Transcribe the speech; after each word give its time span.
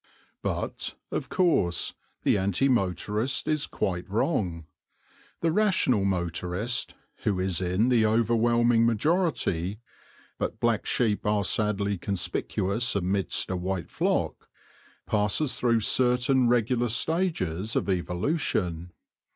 But, 0.41 0.95
of 1.11 1.29
course, 1.29 1.93
the 2.23 2.35
anti 2.35 2.67
motorist 2.67 3.47
is 3.47 3.67
quite 3.67 4.09
wrong. 4.09 4.65
The 5.41 5.51
rational 5.51 6.05
motorist, 6.05 6.95
who 7.17 7.39
is 7.39 7.61
in 7.61 7.89
the 7.89 8.07
overwhelming 8.07 8.83
majority 8.83 9.79
but 10.39 10.59
black 10.59 10.87
sheep 10.87 11.23
are 11.27 11.43
sadly 11.43 11.99
conspicuous 11.99 12.95
amidst 12.95 13.51
a 13.51 13.55
white 13.55 13.91
flock 13.91 14.49
passes 15.05 15.53
through 15.53 15.81
certain 15.81 16.47
regular 16.47 16.89
stages 16.89 17.75
of 17.75 17.87
evolution. 17.87 18.93